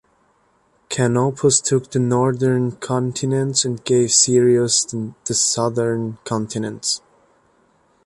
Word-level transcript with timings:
Canopus 0.89 1.61
took 1.61 1.91
the 1.91 1.99
northern 1.99 2.71
continents 2.71 3.63
and 3.65 3.83
gave 3.83 4.11
Sirius 4.11 4.83
the 4.83 5.33
southern 5.35 6.17
continents. 6.23 7.01